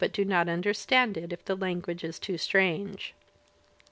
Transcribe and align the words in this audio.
do 0.13 0.25
not 0.25 0.49
understand 0.49 1.15
it 1.15 1.31
if 1.31 1.45
the 1.45 1.55
language 1.55 2.03
is 2.03 2.17
too 2.17 2.35
strange. 2.35 3.13